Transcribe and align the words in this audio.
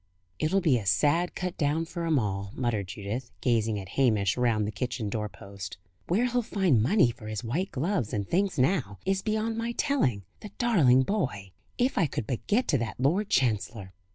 "It'll 0.39 0.61
be 0.61 0.79
a 0.79 0.85
sad 0.87 1.35
cut 1.35 1.59
down 1.59 1.85
for 1.85 2.07
'em 2.07 2.17
all," 2.17 2.49
muttered 2.55 2.87
Judith, 2.87 3.29
gazing 3.39 3.79
at 3.79 3.89
Hamish 3.89 4.35
round 4.35 4.65
the 4.65 4.71
kitchen 4.71 5.09
door 5.09 5.29
post. 5.29 5.77
"Where 6.07 6.25
he'll 6.25 6.41
find 6.41 6.81
money 6.81 7.11
for 7.11 7.27
his 7.27 7.43
white 7.43 7.69
gloves 7.71 8.11
and 8.11 8.27
things 8.27 8.57
now, 8.57 8.97
is 9.05 9.21
beyond 9.21 9.57
my 9.59 9.73
telling, 9.73 10.23
the 10.39 10.49
darling 10.57 11.03
boy! 11.03 11.51
If 11.77 11.99
I 11.99 12.07
could 12.07 12.25
but 12.25 12.47
get 12.47 12.67
to 12.69 12.79
that 12.79 12.99
Lord 12.99 13.29
Chancellor!" 13.29 13.93